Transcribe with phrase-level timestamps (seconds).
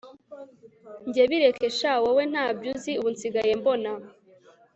[1.07, 3.91] Njye bireke sha wowe ntaby uzi ubu nsigaye mbona